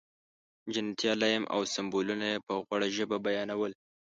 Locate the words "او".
1.53-1.61